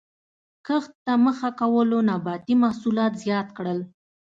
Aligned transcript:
کښت 0.67 0.91
ته 1.05 1.13
مخه 1.25 1.49
کولو 1.59 1.97
نباتي 2.09 2.53
محصولات 2.63 3.13
زیات 3.23 3.47
کړل. 3.57 3.79